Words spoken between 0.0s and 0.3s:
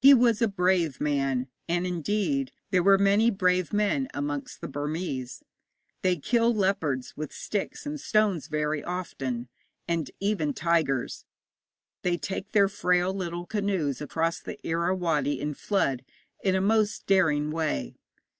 He